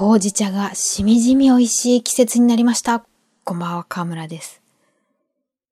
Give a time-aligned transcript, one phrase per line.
[0.00, 3.04] ほうじ茶がしみじみ美味しい季節になりました。
[3.44, 4.62] こんばんは、河村です。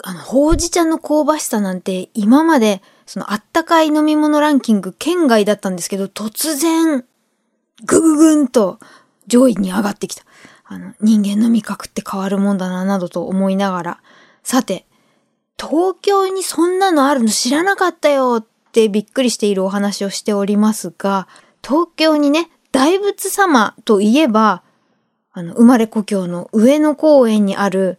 [0.00, 7.04] あの、ほうじ茶の香ばしさなんて今までそのあったかい飲み物ランキング県外だったんですけど、突然、
[7.84, 8.78] ぐぐぐんと
[9.26, 10.22] 上位に上がってきた。
[10.66, 14.02] あの、人間の味覚って変わるもんだな、などと思いながら。
[14.44, 14.86] さて、
[15.58, 21.26] 東京にそんなのあるの知らなかったよってびっくりしているお話をしておりますが、
[21.60, 24.62] 東京にね、大仏様といえば、
[25.32, 27.98] あの、生まれ故郷の上野公園にある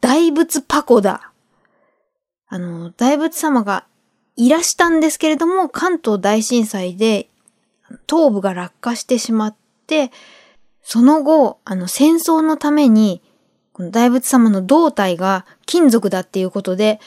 [0.00, 1.32] 大仏パコダ。
[2.46, 3.86] あの、大仏様が
[4.36, 7.28] いらしたんですけれども、関東大震災で
[8.06, 9.56] 頭部が落下してしまっ
[9.86, 10.10] て、
[10.82, 13.22] その後、あの、戦争のために、
[13.72, 17.00] この大仏様の胴体が金属だっていうことで、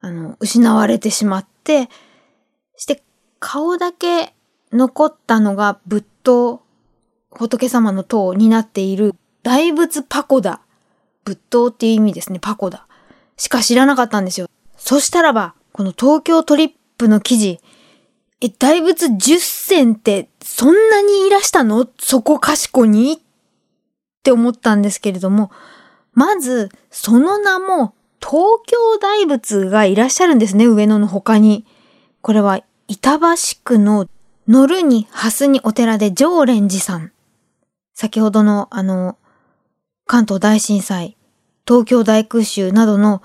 [0.00, 1.88] あの、失われてしまって、
[2.76, 3.02] して、
[3.38, 4.34] 顔だけ
[4.72, 6.62] 残ったのが仏塔、
[7.30, 10.60] 仏様の塔になっている大仏パコダ。
[11.24, 12.86] 仏塔っていう意味ですね、パコダ。
[13.36, 14.48] しか知らなかったんですよ。
[14.76, 17.60] そしたらば、この東京トリップの記事、
[18.40, 21.86] え、大仏10選ってそんなにいらしたの？
[22.00, 23.12] そこかしこに？
[23.12, 23.18] っ
[24.24, 25.50] て思ったんですけれども、
[26.12, 31.64] まず、その名も、東京大仏がいらっしゃるんですね、上野の他に。
[32.20, 33.26] これは、板橋
[33.64, 34.06] 区の
[34.48, 37.12] 乗るに蓮にお寺で常蓮寺さん。
[37.94, 39.16] 先ほどの、あの、
[40.06, 41.16] 関東大震災、
[41.66, 43.22] 東京大空襲などの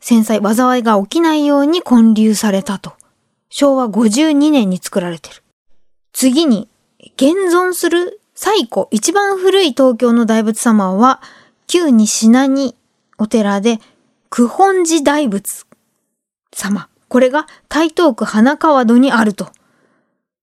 [0.00, 2.94] 戦災、災いが起きないように建立されたと。
[3.48, 5.42] 昭和52年に作られてる。
[6.12, 6.68] 次に、
[7.16, 11.22] 現存する最古、一番古い東京の大仏様は、
[11.68, 12.74] 旧西名
[13.18, 13.78] お寺で、
[14.30, 15.64] 九本寺大仏
[16.52, 16.88] 様。
[17.08, 19.48] これが台東区花川戸にあると。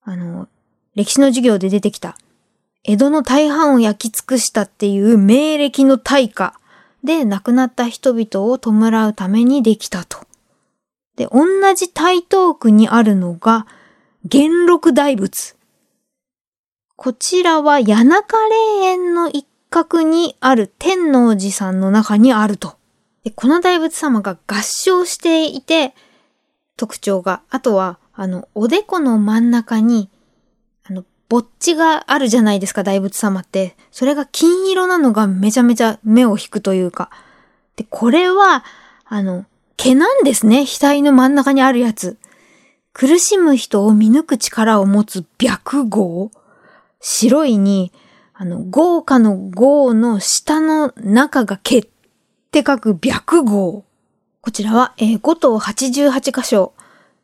[0.06, 0.48] あの、
[0.96, 2.18] 歴史の授業で出てきた、
[2.84, 6.54] 江戸の大半を焼き尽くしたっていう名歴の大火
[7.04, 10.20] で亡くなった人々を弔うためにできたと。
[11.16, 13.68] で、同じ台東区にあるのが、
[14.26, 15.56] 元禄大仏。
[16.96, 22.76] こちらは谷中霊園の一角にある天王寺さんの中にあると。
[23.24, 25.96] でこの大仏様が合唱していて、
[26.78, 27.42] 特徴が。
[27.50, 30.10] あとは、あの、おでこの真ん中に、
[30.84, 33.76] あの、ぼっちがあるじゃないですか、大仏様って。
[33.92, 37.10] それが金色なのがめちゃめちゃ目を引くというか。
[37.76, 38.64] で、これは、
[39.06, 39.46] あの、
[39.78, 42.18] 毛なんですね、額の真ん中にあるやつ。
[42.94, 46.32] 苦しむ人を見抜く力を持つ白毫
[47.02, 47.92] 白いに、
[48.34, 51.88] あの、豪華の豪の下の中が毛っ
[52.52, 53.84] て書く白毫。
[54.42, 56.74] こちらは、えー、5等88箇所、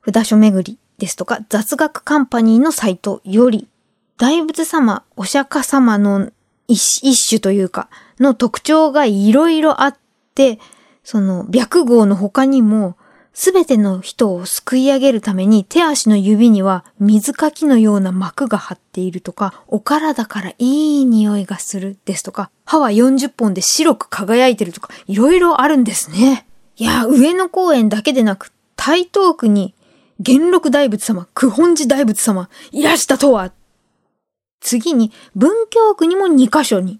[0.05, 3.67] 札所巡りですとか、雑学カンパニーのサイトより、
[4.17, 6.31] 大仏様、お釈迦様の
[6.67, 7.89] 一種というか、
[8.19, 9.97] の特徴がいろいろあっ
[10.35, 10.59] て、
[11.03, 12.95] その、白号の他にも、
[13.33, 26.45] すべての人を救い上げるために手足の指には水かきのような膜が張っているとか、お体からいい匂いがするですとか、歯は40本で白く輝いてるとか、いろいろあるんですね。
[26.75, 29.73] いや、上野公園だけでなく、台東区に
[30.19, 33.53] 元禄大仏様、九本寺大仏様、いらしたとは。
[34.59, 36.99] 次に、文京区にも2カ所に。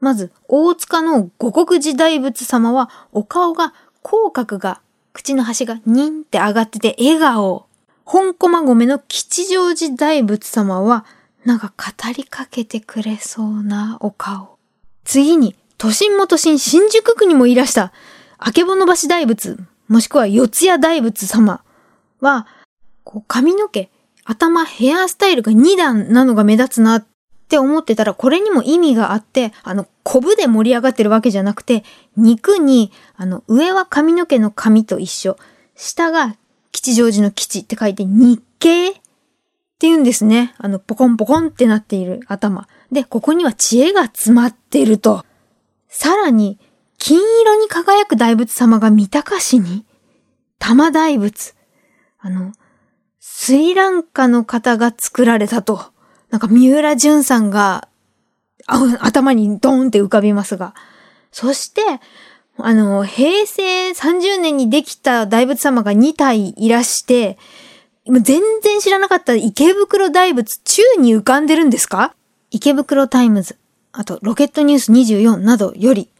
[0.00, 4.80] まず、大塚の五国寺大仏様は、お顔が、口角が、
[5.12, 7.66] 口の端がニンって上がってて笑顔。
[8.04, 11.04] 本駒込の吉祥寺大仏様は、
[11.44, 14.56] なんか語りかけてくれそうなお顔。
[15.04, 17.92] 次に、都心も都心新宿区にもいらした、
[18.38, 21.60] あけぼの橋大仏、もしくは四谷大仏様
[22.20, 22.46] は、
[23.04, 23.90] こう髪の毛、
[24.24, 27.06] 頭、ヘアスタイルが2段なのが目立つなっ
[27.48, 31.84] て思ってたら、これにも意味があって、あの、コブで盛り上がってるわけじゃなくて、
[32.16, 35.36] 肉に、あの、上は髪の毛の髪と一緒、
[35.74, 36.36] 下が
[36.72, 39.00] 吉祥寺の吉って書いて日系って
[39.86, 40.54] 言うんですね。
[40.58, 42.68] あの、ポコンポコンってなっている頭。
[42.92, 45.24] で、ここには知恵が詰まってると。
[45.88, 46.58] さらに、
[46.98, 49.84] 金色に輝く大仏様が三鷹市に、
[50.58, 51.54] 玉大仏。
[52.20, 52.52] あの、
[53.20, 55.80] スリランカの方が作られたと。
[56.30, 57.88] なんか三浦淳さんが、
[58.66, 60.74] 頭にドーンって浮かびますが。
[61.32, 61.82] そして、
[62.58, 67.38] あの、平成30年にできた大仏様が2体いらして、
[68.06, 72.14] 全然知らなかった池袋大仏宙に浮かんでるんですか？
[72.50, 73.58] 池袋タイムズ、
[73.92, 76.10] あとロケットニュース24などより、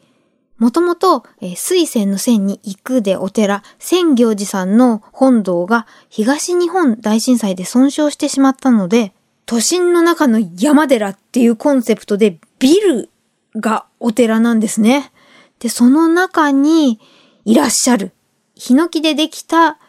[0.59, 1.23] もともと、
[1.55, 9.13] 水仙の仙に行くでお寺、仙行寺さんの本堂が東日本大震災で損傷してしまったので、
[9.45, 13.09] 都心の中の山寺っていうコンセプトでビル
[13.55, 15.11] がお寺なんですね。
[15.59, 16.99] で、その中に
[17.45, 18.11] いらっしゃる、
[18.55, 19.79] ヒノキでできた、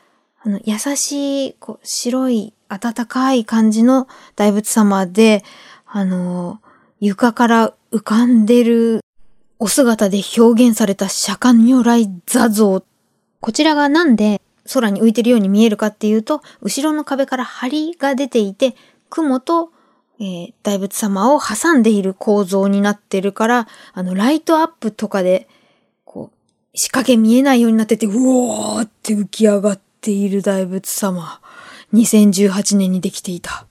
[0.43, 4.07] あの、優しい、こう、白い、暖かい感じの
[4.37, 5.43] 大仏様で、
[5.85, 6.61] あの、
[7.01, 9.01] 床から浮かんでる
[9.63, 12.83] お姿で表現された釈迦如来座像。
[13.41, 14.41] こちらがなんで
[14.73, 18.75] 空に浮いてるように見えるかっていうと、後ろの壁から梁が出ていて、
[19.11, 19.71] 雲と、
[20.19, 25.47] えー、大仏様を挟んでいる構造になってるから、あの、ライトアップとかで、
[26.07, 31.39] こう、仕掛け見えないようになってて、うおーって浮き上がっている大仏様。
[31.93, 33.67] 2018年にできていた。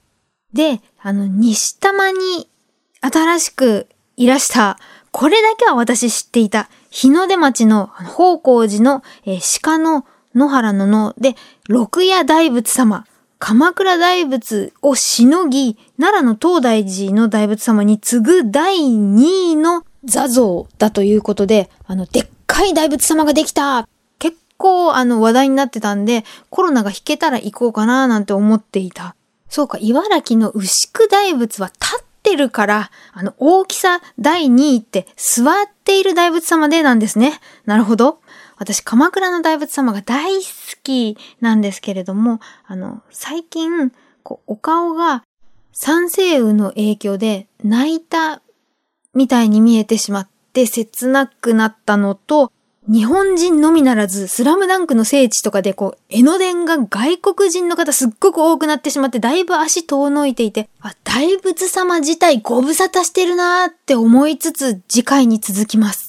[0.53, 2.47] で、あの、西玉に
[3.01, 3.88] 新しく
[4.18, 4.77] いらした、
[5.19, 11.36] これだけは私知っていた、日の出町の宝光寺の、えー、鹿の野原の野で、
[11.68, 13.06] 六夜大仏様、
[13.38, 23.89] 鎌倉大仏をしのぎ、奈良の東大寺の大仏様に次ぐ第2位の座像だということで、あの、でっかい大仏様ができた
[24.19, 29.18] 結構あの話題になってたんで、コロナが引けたら行こうかななんて思っていた。
[29.50, 35.53] そうか、茨城の牛久大仏は立ってるから、あの、大きさ第2位って座っ
[35.83, 37.39] ている大仏様でなんですね。
[37.65, 38.21] なるほど。
[38.57, 40.41] 私、鎌倉の大仏様が大好
[40.83, 43.91] きなんですけれども、あの、最近、
[44.21, 45.23] こう、お顔が
[45.71, 48.41] 三星雲の影響で泣いた
[49.15, 52.51] みたいに見えてしまって切なくなったのと、
[52.91, 66.08] 日本人のみならず、スラムダンクの聖地とかで、こう、江ノ電が外国人の方すっごく多くなってしまって、だいぶ足遠のいていて、あ、大仏様自体ご無沙汰してるなーって思いつつ、次回に続きます。